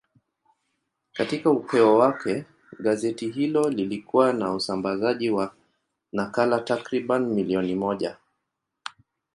[1.13, 2.45] Katika upeo wake,
[2.79, 5.55] gazeti hilo lilikuwa na usambazaji wa
[6.11, 8.17] nakala takriban milioni moja.